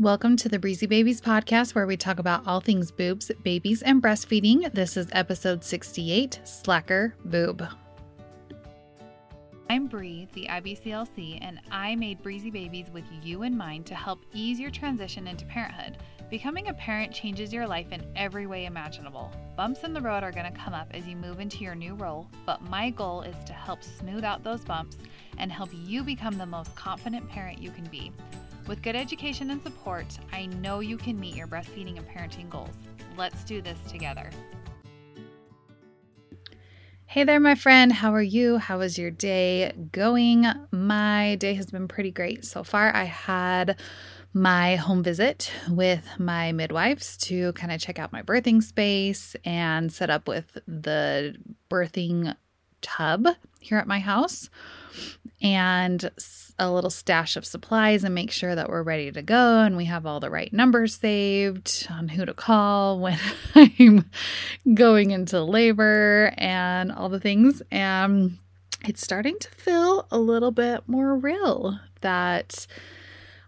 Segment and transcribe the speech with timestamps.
[0.00, 4.00] Welcome to the Breezy Babies podcast, where we talk about all things boobs, babies, and
[4.00, 4.72] breastfeeding.
[4.72, 7.66] This is episode 68 Slacker Boob.
[9.68, 14.20] I'm Bree, the IBCLC, and I made Breezy Babies with you in mind to help
[14.32, 15.98] ease your transition into parenthood.
[16.30, 19.32] Becoming a parent changes your life in every way imaginable.
[19.56, 21.94] Bumps in the road are going to come up as you move into your new
[21.94, 24.96] role, but my goal is to help smooth out those bumps
[25.38, 28.12] and help you become the most confident parent you can be.
[28.68, 32.74] With good education and support, I know you can meet your breastfeeding and parenting goals.
[33.16, 34.28] Let's do this together.
[37.06, 37.90] Hey there, my friend.
[37.90, 38.58] How are you?
[38.58, 40.44] How is your day going?
[40.70, 42.94] My day has been pretty great so far.
[42.94, 43.80] I had
[44.34, 49.90] my home visit with my midwives to kind of check out my birthing space and
[49.90, 51.36] set up with the
[51.70, 52.36] birthing
[52.82, 53.28] tub
[53.60, 54.48] here at my house
[55.40, 56.10] and
[56.58, 59.84] a little stash of supplies and make sure that we're ready to go and we
[59.84, 63.18] have all the right numbers saved on who to call when
[63.54, 64.10] I'm
[64.74, 67.62] going into labor and all the things.
[67.70, 68.38] And
[68.84, 72.66] it's starting to feel a little bit more real that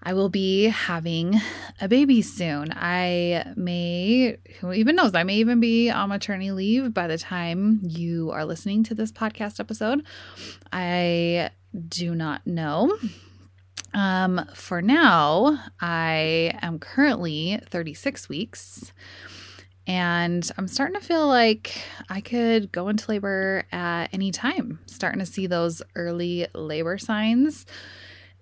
[0.03, 1.41] I will be having
[1.81, 2.73] a baby soon.
[2.73, 7.81] I may, who even knows, I may even be on maternity leave by the time
[7.83, 10.05] you are listening to this podcast episode.
[10.73, 11.51] I
[11.89, 12.97] do not know.
[13.93, 18.93] Um, for now, I am currently 36 weeks
[19.87, 25.19] and I'm starting to feel like I could go into labor at any time, starting
[25.19, 27.67] to see those early labor signs.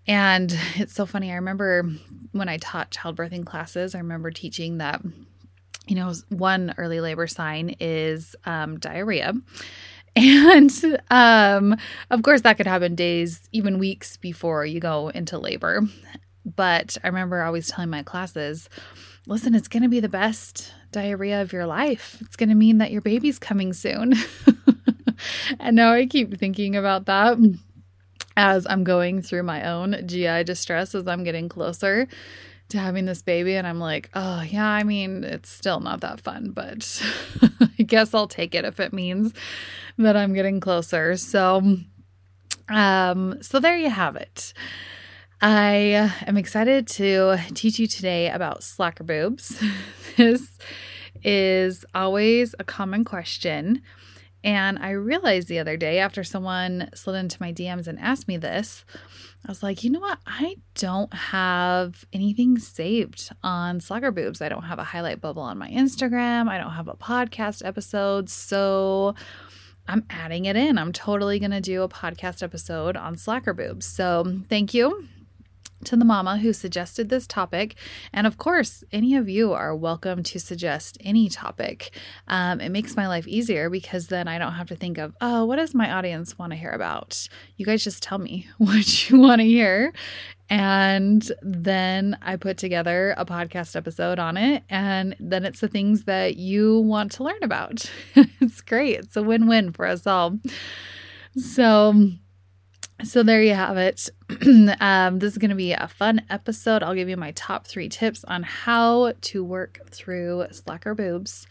[0.09, 1.31] And it's so funny.
[1.31, 1.85] I remember
[2.33, 5.03] when I taught childbirthing classes, I remember teaching that,
[5.87, 9.35] you know, one early labor sign is um, diarrhea.
[10.17, 10.73] And
[11.11, 11.77] um,
[12.11, 15.83] of course, that could happen days, even weeks before you go into labor.
[16.45, 18.69] But I remember always telling my classes,
[19.29, 22.17] listen, it's going to be the best diarrhea of your life.
[22.23, 24.15] It's going to mean that your baby's coming soon.
[25.61, 27.39] and now I keep thinking about that
[28.39, 32.07] as I'm going through my own GI distress as I'm getting closer
[32.69, 33.57] to having this baby.
[33.57, 37.03] And I'm like, oh, yeah, I mean, it's still not that fun, but
[37.79, 39.35] I guess I'll take it if it means
[39.99, 41.17] that I'm getting closer.
[41.17, 41.79] So,
[42.69, 44.53] um, so there you have it.
[45.43, 49.61] I am excited to teach you today about slacker boobs.
[50.17, 50.59] this
[51.25, 53.83] is always a common question.
[54.45, 58.37] And I realized the other day after someone slid into my DMs and asked me
[58.37, 58.85] this,
[59.47, 60.19] I was like, you know what?
[60.27, 64.41] I don't have anything saved on slacker boobs.
[64.41, 66.49] I don't have a highlight bubble on my Instagram.
[66.49, 68.29] I don't have a podcast episode.
[68.31, 69.15] So
[69.89, 70.79] I'm adding it in.
[70.79, 73.87] I'm totally going to do a podcast episode on slacker boobs.
[73.87, 75.09] So thank you
[75.85, 77.77] to the mama who suggested this topic.
[78.13, 81.91] And of course, any of you are welcome to suggest any topic.
[82.27, 85.45] Um, it makes my life easier because then I don't have to think of, oh,
[85.45, 87.29] what does my audience want to hear about?
[87.57, 89.93] You guys just tell me what you want to hear.
[90.51, 94.65] And then I put together a podcast episode on it.
[94.71, 97.91] And then it's the things that you want to learn about.
[98.15, 98.99] it's great.
[98.99, 100.39] It's a win win for us all.
[101.37, 102.11] So,
[103.05, 104.09] so there you have it.
[104.81, 106.83] um, this is going to be a fun episode.
[106.83, 111.47] I'll give you my top three tips on how to work through slacker boobs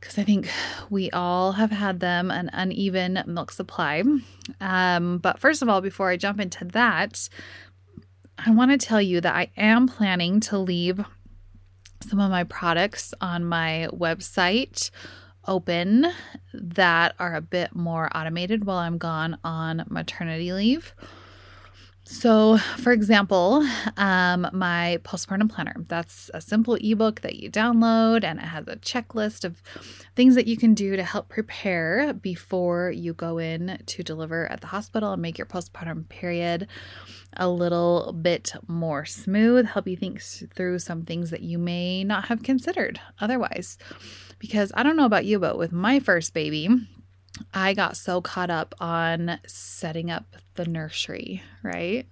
[0.00, 0.48] because I think
[0.90, 4.02] we all have had them an uneven milk supply.
[4.60, 7.28] Um, but first of all, before I jump into that,
[8.38, 11.04] I want to tell you that I am planning to leave
[12.00, 14.90] some of my products on my website
[15.48, 16.06] open
[16.52, 20.94] that are a bit more automated while I'm gone on maternity leave.
[22.10, 23.62] So, for example,
[23.98, 28.76] um, my postpartum planner, that's a simple ebook that you download and it has a
[28.76, 29.62] checklist of
[30.16, 34.62] things that you can do to help prepare before you go in to deliver at
[34.62, 36.66] the hospital and make your postpartum period
[37.36, 40.22] a little bit more smooth, help you think
[40.54, 43.76] through some things that you may not have considered otherwise.
[44.38, 46.68] Because I don't know about you, but with my first baby,
[47.52, 52.06] I got so caught up on setting up the nursery, right?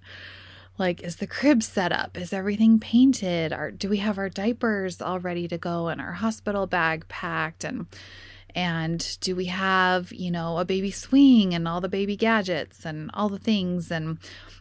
[0.79, 2.19] Like, is the crib set up?
[2.19, 3.53] Is everything painted?
[3.53, 7.65] Are, do we have our diapers all ready to go and our hospital bag packed?
[7.65, 7.87] And
[8.55, 13.11] and do we have, you know, a baby swing and all the baby gadgets and
[13.13, 13.91] all the things?
[13.91, 14.19] And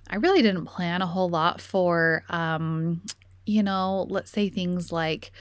[0.10, 3.02] I really didn't plan a whole lot for, um,
[3.46, 5.32] you know, let's say things like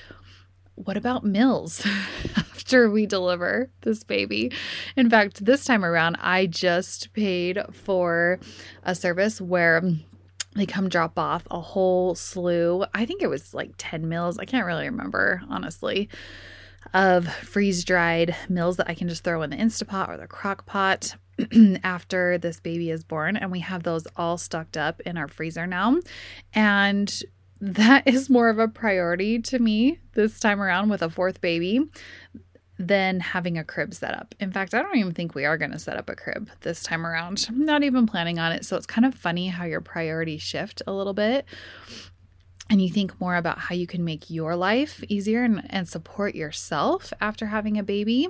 [0.76, 1.86] what about Mills
[2.36, 4.52] after we deliver this baby?
[4.96, 8.38] In fact, this time around, I just paid for
[8.82, 9.82] a service where
[10.54, 12.84] they come drop off a whole slew.
[12.94, 14.38] I think it was like 10 mils.
[14.38, 16.08] I can't really remember, honestly,
[16.92, 20.66] of freeze dried meals that I can just throw in the Instapot or the crock
[20.66, 21.16] pot
[21.82, 23.36] after this baby is born.
[23.36, 25.98] And we have those all stocked up in our freezer now.
[26.54, 27.22] And
[27.64, 31.80] that is more of a priority to me this time around with a fourth baby
[32.78, 34.34] than having a crib set up.
[34.40, 36.82] In fact, I don't even think we are going to set up a crib this
[36.82, 37.46] time around.
[37.48, 38.64] I'm not even planning on it.
[38.64, 41.46] So it's kind of funny how your priorities shift a little bit
[42.70, 46.34] and you think more about how you can make your life easier and, and support
[46.34, 48.28] yourself after having a baby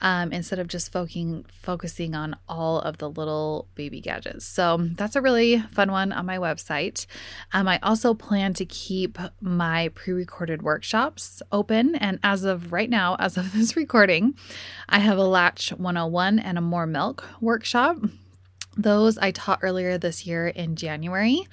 [0.00, 4.44] um, instead of just focusing focusing on all of the little baby gadgets.
[4.44, 7.06] So that's a really fun one on my website.
[7.52, 13.16] Um, I also plan to keep my pre-recorded workshops open, and as of right now,
[13.18, 14.34] as of this recording,
[14.88, 17.98] I have a Latch 101 and a More Milk workshop.
[18.76, 21.48] Those I taught earlier this year in January.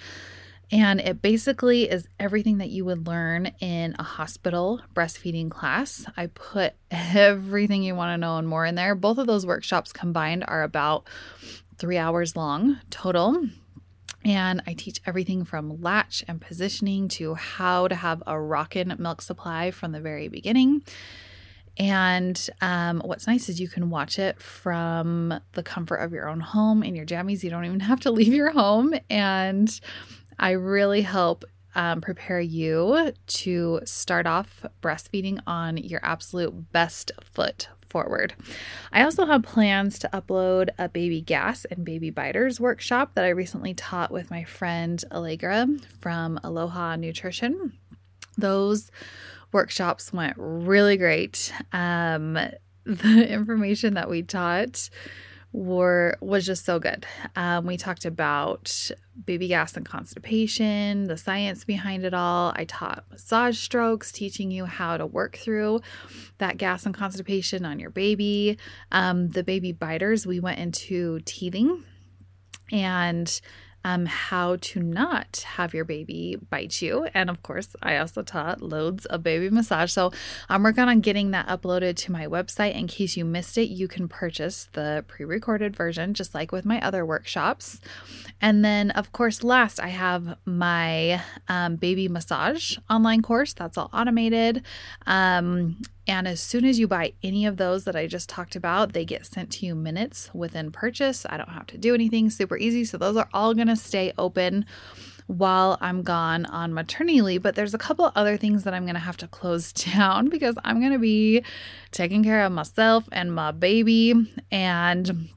[0.74, 6.04] And it basically is everything that you would learn in a hospital breastfeeding class.
[6.18, 8.96] I put everything you want to know and more in there.
[8.96, 11.08] Both of those workshops combined are about
[11.78, 13.48] three hours long total.
[14.26, 19.22] And I teach everything from latch and positioning to how to have a rockin' milk
[19.22, 20.82] supply from the very beginning.
[21.78, 26.40] And um, what's nice is you can watch it from the comfort of your own
[26.40, 27.44] home in your jammies.
[27.44, 28.94] You don't even have to leave your home.
[29.10, 29.80] And
[30.40, 31.46] I really help
[31.76, 38.34] um, prepare you to start off breastfeeding on your absolute best foot forward.
[38.92, 43.30] I also have plans to upload a baby gas and baby biters workshop that I
[43.30, 45.68] recently taught with my friend Allegra
[46.00, 47.74] from Aloha Nutrition.
[48.38, 48.90] Those
[49.52, 51.54] workshops went really great.
[51.72, 52.38] Um,
[52.86, 54.90] the information that we taught
[55.54, 57.06] were was just so good.
[57.36, 58.92] Um, we talked about
[59.26, 62.52] baby gas and constipation, the science behind it all.
[62.56, 65.82] I taught massage strokes, teaching you how to work through
[66.40, 68.58] that gas and constipation on your baby.
[68.92, 71.84] Um, the baby biters, we went into teething
[72.72, 73.40] and
[73.84, 77.08] um, how to not have your baby bite you.
[77.14, 79.92] And of course, I also taught loads of baby massage.
[79.92, 80.12] So
[80.50, 82.76] I'm working on getting that uploaded to my website.
[82.76, 86.66] In case you missed it, you can purchase the pre recorded version, just like with
[86.66, 87.82] my other workshops.
[88.42, 93.90] And then, of course, last, I have my um, baby massage online course that's all
[93.94, 94.64] automated.
[95.06, 98.94] Um, and as soon as you buy any of those that I just talked about,
[98.94, 101.26] they get sent to you minutes within purchase.
[101.30, 102.84] I don't have to do anything, super easy.
[102.84, 104.66] So those are all going to stay open
[105.28, 107.42] while I'm gone on maternity leave.
[107.42, 110.56] But there's a couple other things that I'm going to have to close down because
[110.66, 111.44] I'm going to be
[111.92, 114.14] taking care of myself and my baby.
[114.52, 115.30] And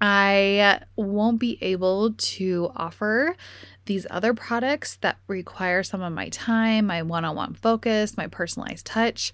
[0.00, 3.36] I won't be able to offer
[3.84, 8.26] these other products that require some of my time, my one on one focus, my
[8.26, 9.32] personalized touch.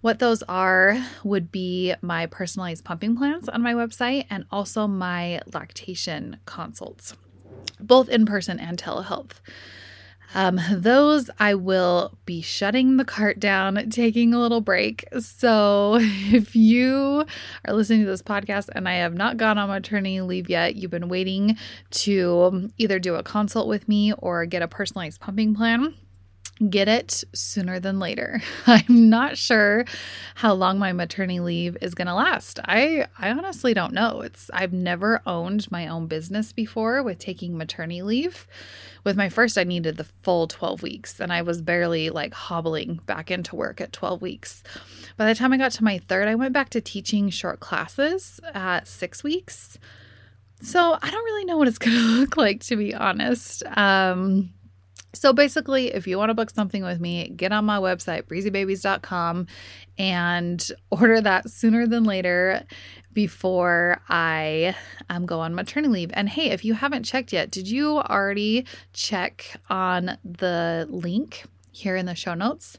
[0.00, 5.40] What those are would be my personalized pumping plans on my website and also my
[5.52, 7.14] lactation consults,
[7.80, 9.40] both in person and telehealth.
[10.34, 15.04] Um, those I will be shutting the cart down, taking a little break.
[15.20, 17.24] So if you
[17.64, 20.90] are listening to this podcast and I have not gone on maternity leave yet, you've
[20.90, 21.56] been waiting
[21.90, 25.94] to either do a consult with me or get a personalized pumping plan
[26.68, 28.42] get it sooner than later.
[28.66, 29.84] I'm not sure
[30.34, 32.58] how long my maternity leave is going to last.
[32.64, 34.22] I I honestly don't know.
[34.22, 38.46] It's I've never owned my own business before with taking maternity leave.
[39.04, 43.00] With my first I needed the full 12 weeks and I was barely like hobbling
[43.06, 44.62] back into work at 12 weeks.
[45.16, 48.40] By the time I got to my third, I went back to teaching short classes
[48.54, 49.78] at 6 weeks.
[50.60, 53.62] So, I don't really know what it's going to look like to be honest.
[53.76, 54.50] Um
[55.14, 59.46] so basically, if you want to book something with me, get on my website, breezybabies.com,
[59.96, 62.62] and order that sooner than later
[63.14, 64.76] before I
[65.08, 66.10] um, go on maternity leave.
[66.14, 71.96] And hey, if you haven't checked yet, did you already check on the link here
[71.96, 72.78] in the show notes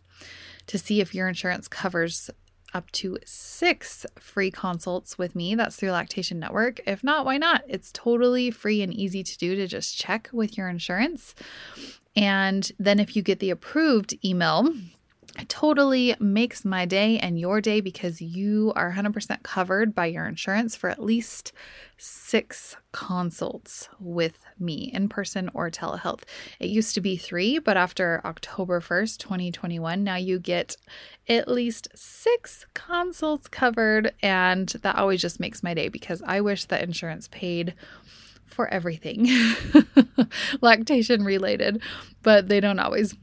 [0.67, 2.29] to see if your insurance covers
[2.73, 5.55] up to six free consults with me.
[5.55, 6.79] That's through Lactation Network.
[6.85, 7.63] If not, why not?
[7.67, 11.33] It's totally free and easy to do to just check with your insurance.
[12.19, 14.67] And then if you get the approved email,
[15.39, 20.25] it totally makes my day and your day because you are 100% covered by your
[20.25, 21.53] insurance for at least
[21.97, 26.23] six consults with me in person or telehealth.
[26.59, 30.75] It used to be three, but after October 1st, 2021, now you get
[31.29, 34.13] at least six consults covered.
[34.21, 37.75] And that always just makes my day because I wish that insurance paid
[38.49, 39.27] for everything
[40.61, 41.81] lactation related,
[42.23, 43.15] but they don't always.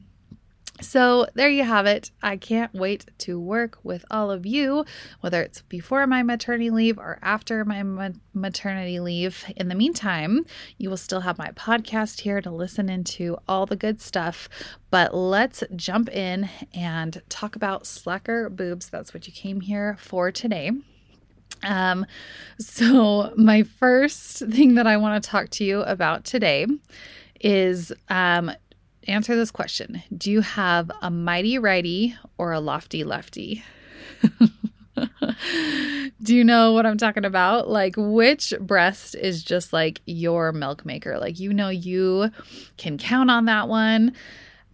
[0.79, 2.11] So, there you have it.
[2.21, 4.85] I can't wait to work with all of you,
[5.21, 9.43] whether it's before my maternity leave or after my ma- maternity leave.
[9.55, 10.45] In the meantime,
[10.77, 14.47] you will still have my podcast here to listen into all the good stuff.
[14.91, 18.87] But let's jump in and talk about slacker boobs.
[18.87, 20.73] That's what you came here for today.
[21.63, 22.05] Um,
[22.59, 26.65] so, my first thing that I want to talk to you about today
[27.39, 28.51] is um,
[29.07, 33.63] answer this question Do you have a mighty righty or a lofty lefty?
[36.23, 37.69] Do you know what I'm talking about?
[37.69, 41.19] Like, which breast is just like your milk maker?
[41.19, 42.31] Like, you know, you
[42.77, 44.13] can count on that one.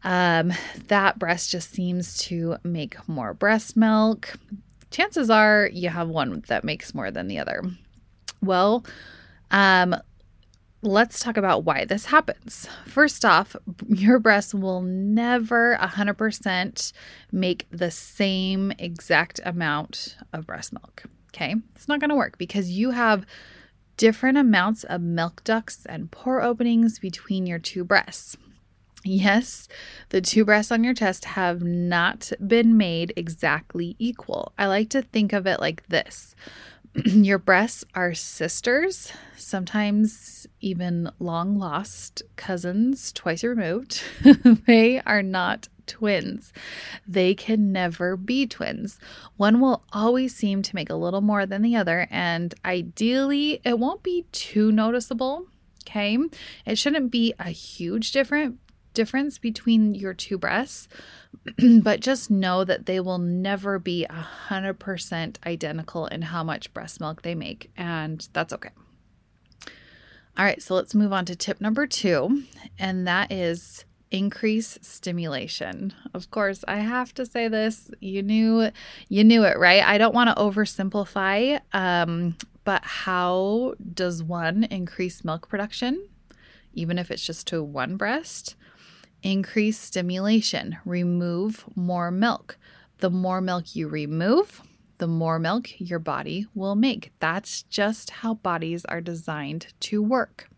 [0.03, 0.53] Um,
[0.87, 4.35] that breast just seems to make more breast milk.
[4.93, 7.63] Chances are you have one that makes more than the other.
[8.43, 8.85] Well,
[9.49, 9.95] um,
[10.83, 12.67] let's talk about why this happens.
[12.85, 13.55] First off,
[13.87, 16.93] your breasts will never 100%
[17.31, 21.03] make the same exact amount of breast milk.
[21.33, 21.55] Okay.
[21.73, 23.25] It's not going to work because you have
[23.97, 28.37] different amounts of milk ducts and pore openings between your two breasts.
[29.03, 29.67] Yes,
[30.09, 34.53] the two breasts on your chest have not been made exactly equal.
[34.57, 36.35] I like to think of it like this
[37.05, 44.01] your breasts are sisters, sometimes even long lost cousins, twice removed.
[44.67, 46.53] they are not twins.
[47.05, 48.99] They can never be twins.
[49.35, 53.79] One will always seem to make a little more than the other, and ideally, it
[53.79, 55.47] won't be too noticeable.
[55.81, 56.17] Okay.
[56.65, 58.55] It shouldn't be a huge difference
[58.93, 60.87] difference between your two breasts,
[61.81, 67.21] but just know that they will never be 100% identical in how much breast milk
[67.21, 68.69] they make, and that's okay.
[70.35, 72.43] All right, so let's move on to tip number two,
[72.79, 75.93] and that is increase stimulation.
[76.13, 77.91] Of course, I have to say this.
[77.99, 78.69] You knew
[79.09, 79.83] you knew it, right?
[79.83, 86.07] I don't want to oversimplify, um, but how does one increase milk production,
[86.73, 88.55] even if it's just to one breast?
[89.23, 92.57] Increase stimulation, remove more milk.
[92.99, 94.61] The more milk you remove,
[94.97, 97.13] the more milk your body will make.
[97.19, 100.49] That's just how bodies are designed to work.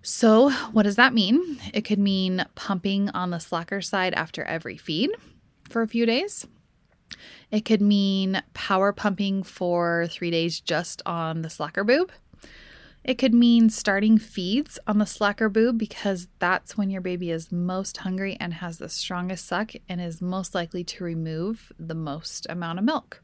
[0.00, 1.58] So, what does that mean?
[1.74, 5.10] It could mean pumping on the slacker side after every feed
[5.68, 6.46] for a few days.
[7.50, 12.12] It could mean power pumping for three days just on the slacker boob.
[13.04, 17.50] It could mean starting feeds on the slacker boob because that's when your baby is
[17.50, 22.46] most hungry and has the strongest suck and is most likely to remove the most
[22.48, 23.20] amount of milk.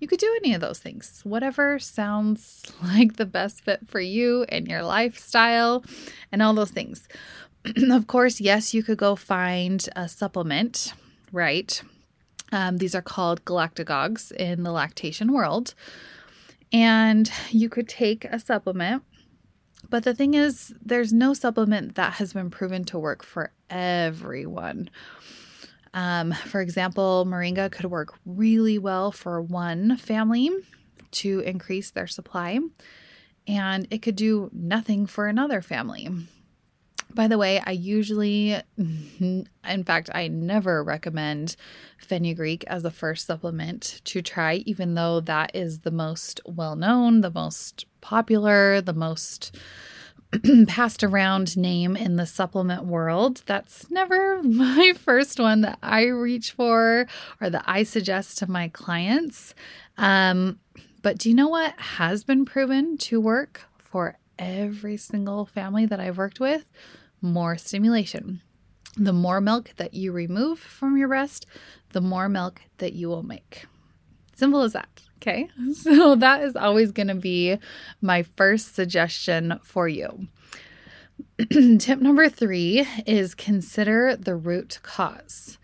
[0.00, 4.44] You could do any of those things, whatever sounds like the best fit for you
[4.48, 5.84] and your lifestyle
[6.32, 7.06] and all those things.
[7.90, 10.92] of course, yes, you could go find a supplement,
[11.30, 11.80] right?
[12.50, 15.74] Um, these are called galactagogues in the lactation world.
[16.72, 19.02] And you could take a supplement
[19.88, 24.90] but the thing is, there's no supplement that has been proven to work for everyone.
[25.94, 30.50] Um, for example, moringa could work really well for one family
[31.12, 32.60] to increase their supply,
[33.46, 36.08] and it could do nothing for another family.
[37.14, 41.56] By the way, I usually, in fact, I never recommend
[41.98, 47.20] fenugreek as a first supplement to try, even though that is the most well known,
[47.20, 49.56] the most popular, the most
[50.68, 53.42] passed around name in the supplement world.
[53.46, 57.06] That's never my first one that I reach for
[57.40, 59.54] or that I suggest to my clients.
[59.98, 60.60] Um,
[61.02, 66.00] but do you know what has been proven to work for every single family that
[66.00, 66.64] I've worked with?
[67.20, 68.42] More stimulation.
[68.96, 71.46] The more milk that you remove from your breast,
[71.90, 73.66] the more milk that you will make.
[74.34, 75.02] Simple as that.
[75.18, 75.48] Okay.
[75.74, 77.58] So that is always going to be
[78.00, 80.28] my first suggestion for you.
[81.78, 85.58] Tip number three is consider the root cause.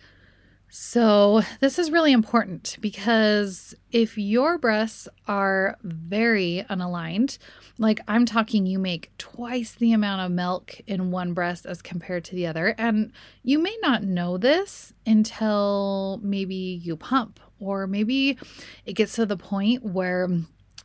[0.79, 7.39] So, this is really important because if your breasts are very unaligned,
[7.79, 12.25] like I'm talking, you make twice the amount of milk in one breast as compared
[12.25, 13.11] to the other, and
[13.43, 18.37] you may not know this until maybe you pump, or maybe
[18.85, 20.29] it gets to the point where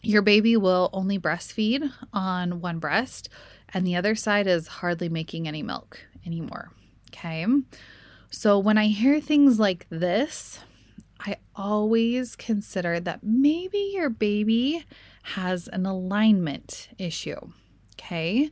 [0.01, 3.27] your baby will only breastfeed on one breast,
[3.73, 6.71] and the other side is hardly making any milk anymore.
[7.09, 7.45] Okay.
[8.31, 10.61] So when I hear things like this,
[11.19, 14.85] I always consider that maybe your baby
[15.23, 17.39] has an alignment issue.
[17.99, 18.49] Okay.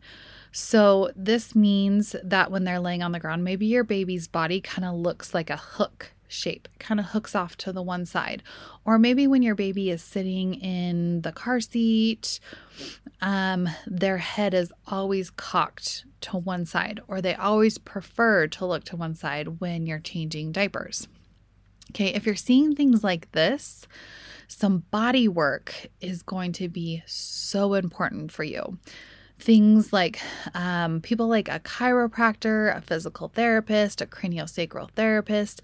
[0.52, 4.84] So, this means that when they're laying on the ground, maybe your baby's body kind
[4.84, 8.42] of looks like a hook shape, kind of hooks off to the one side.
[8.86, 12.40] Or maybe when your baby is sitting in the car seat,
[13.22, 18.86] um, their head is always cocked to one side, or they always prefer to look
[18.86, 21.08] to one side when you're changing diapers.
[21.92, 23.88] Okay, if you're seeing things like this,
[24.48, 28.78] some body work is going to be so important for you
[29.40, 30.20] things like
[30.54, 35.62] um, people like a chiropractor, a physical therapist, a craniosacral therapist.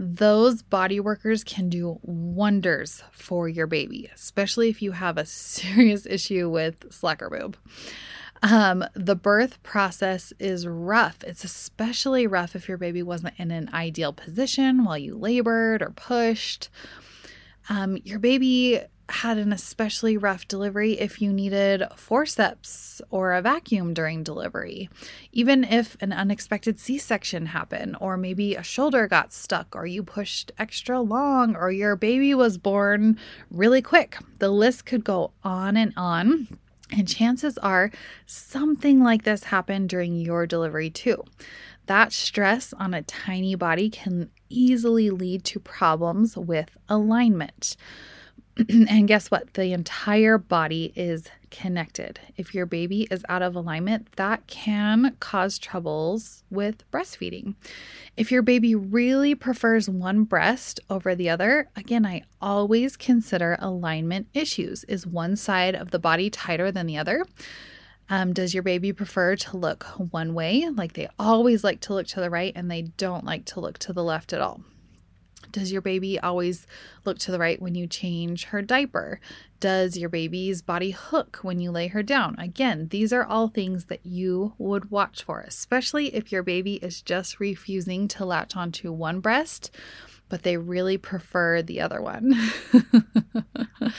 [0.00, 6.06] Those body workers can do wonders for your baby, especially if you have a serious
[6.06, 7.56] issue with slacker boob.
[8.40, 11.24] Um, the birth process is rough.
[11.24, 15.90] It's especially rough if your baby wasn't in an ideal position while you labored or
[15.90, 16.68] pushed.
[17.68, 23.94] Um, your baby had an especially rough delivery if you needed forceps or a vacuum
[23.94, 24.90] during delivery,
[25.32, 30.02] even if an unexpected C section happened, or maybe a shoulder got stuck, or you
[30.02, 33.18] pushed extra long, or your baby was born
[33.50, 34.18] really quick.
[34.38, 36.48] The list could go on and on.
[36.90, 37.90] And chances are
[38.26, 41.24] something like this happened during your delivery too.
[41.86, 47.76] That stress on a tiny body can easily lead to problems with alignment.
[48.68, 49.54] and guess what?
[49.54, 52.18] The entire body is connected.
[52.36, 57.54] If your baby is out of alignment, that can cause troubles with breastfeeding.
[58.16, 64.26] If your baby really prefers one breast over the other, again, I always consider alignment
[64.34, 64.84] issues.
[64.84, 67.24] Is one side of the body tighter than the other?
[68.10, 70.68] Um, does your baby prefer to look one way?
[70.74, 73.78] Like they always like to look to the right and they don't like to look
[73.80, 74.62] to the left at all.
[75.50, 76.66] Does your baby always
[77.04, 79.20] look to the right when you change her diaper?
[79.60, 82.36] Does your baby's body hook when you lay her down?
[82.38, 87.02] Again, these are all things that you would watch for, especially if your baby is
[87.02, 89.70] just refusing to latch onto one breast,
[90.28, 92.34] but they really prefer the other one.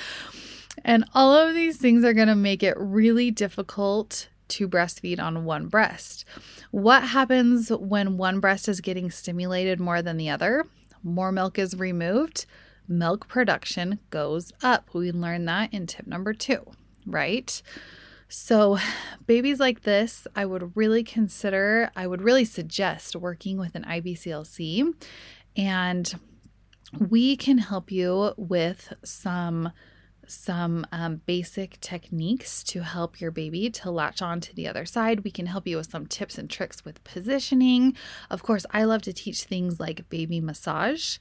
[0.86, 5.46] and all of these things are going to make it really difficult to breastfeed on
[5.46, 6.26] one breast.
[6.72, 10.66] What happens when one breast is getting stimulated more than the other?
[11.04, 12.46] More milk is removed,
[12.88, 14.90] milk production goes up.
[14.94, 16.66] We learned that in tip number two,
[17.06, 17.62] right?
[18.32, 18.78] So,
[19.26, 24.94] babies like this, I would really consider, I would really suggest working with an IBCLC.
[25.58, 26.20] And
[26.98, 29.72] we can help you with some
[30.30, 35.24] some um, basic techniques to help your baby to latch on to the other side.
[35.24, 37.96] We can help you with some tips and tricks with positioning.
[38.30, 41.18] Of course, I love to teach things like baby massage,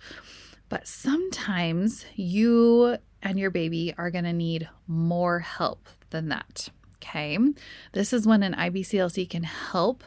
[0.69, 6.69] but sometimes you and your baby are going to need more help than that.
[6.97, 7.39] Okay.
[7.93, 10.05] This is when an IBCLC can help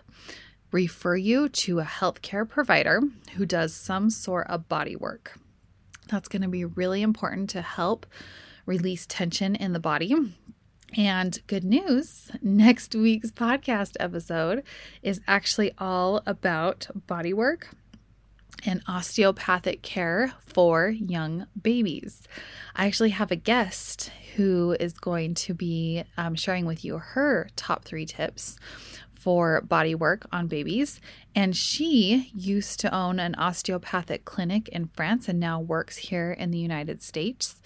[0.72, 3.02] refer you to a healthcare provider
[3.36, 5.38] who does some sort of body work.
[6.08, 8.06] That's going to be really important to help
[8.66, 10.16] release tension in the body.
[10.98, 14.64] And good news next week's podcast episode
[15.02, 17.70] is actually all about body work
[18.66, 22.28] and osteopathic care for young babies.
[22.76, 27.50] I actually have a guest who is going to be um, sharing with you her
[27.56, 28.58] top three tips
[29.14, 31.00] for body work on babies.
[31.36, 36.52] And she used to own an osteopathic clinic in France and now works here in
[36.52, 37.62] the United States.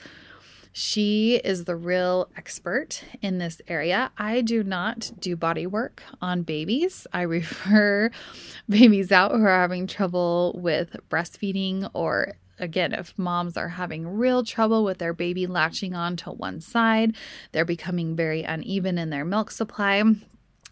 [0.77, 4.11] She is the real expert in this area.
[4.17, 7.07] I do not do body work on babies.
[7.13, 8.11] I refer
[8.67, 14.43] babies out who are having trouble with breastfeeding or again, if moms are having real
[14.43, 17.15] trouble with their baby latching on to one side,
[17.53, 20.03] they're becoming very uneven in their milk supply.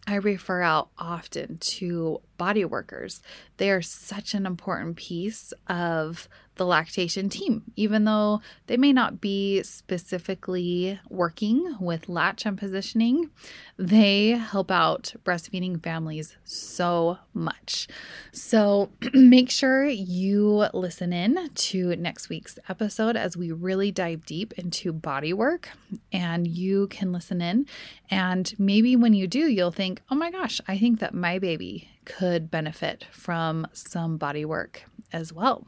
[0.05, 3.21] I refer out often to body workers.
[3.55, 9.19] They are such an important piece of the lactation team, even though they may not
[9.19, 13.29] be specifically working with latch and positioning,
[13.77, 17.87] they help out breastfeeding families so much.
[18.31, 24.53] So make sure you listen in to next week's episode as we really dive deep
[24.53, 25.69] into body work
[26.11, 27.65] and you can listen in.
[28.09, 31.89] And maybe when you do, you'll think, oh my gosh, I think that my baby
[32.05, 35.65] could benefit from some body work as well.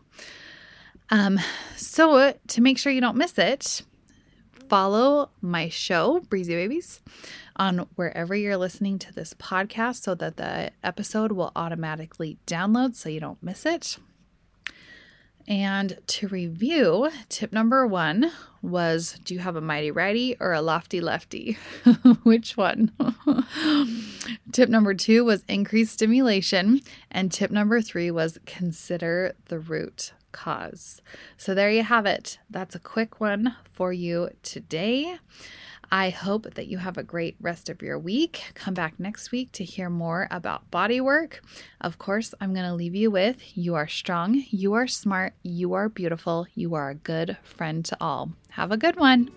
[1.10, 1.40] Um,
[1.76, 3.84] so, to make sure you don't miss it,
[4.70, 7.02] follow my show, Breezy Babies,
[7.56, 13.10] on wherever you're listening to this podcast so that the episode will automatically download so
[13.10, 13.98] you don't miss it.
[15.48, 18.32] And to review, tip number one
[18.64, 21.54] was Do you have a mighty righty or a lofty lefty?
[22.24, 22.92] Which one?
[24.52, 26.82] tip number two was increase stimulation.
[27.12, 31.02] And tip number three was consider the root cause.
[31.38, 32.38] So there you have it.
[32.50, 35.18] That's a quick one for you today.
[35.92, 38.52] I hope that you have a great rest of your week.
[38.54, 41.42] Come back next week to hear more about body work.
[41.80, 45.74] Of course, I'm going to leave you with you are strong, you are smart, you
[45.74, 48.32] are beautiful, you are a good friend to all.
[48.50, 49.32] Have a good one.